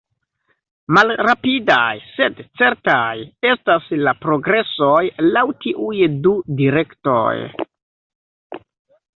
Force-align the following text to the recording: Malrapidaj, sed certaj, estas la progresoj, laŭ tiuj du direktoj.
Malrapidaj, 0.97 1.97
sed 2.13 2.41
certaj, 2.61 3.11
estas 3.51 3.93
la 4.07 4.15
progresoj, 4.25 5.05
laŭ 5.37 5.45
tiuj 5.67 6.01
du 6.25 6.35
direktoj. 6.63 7.35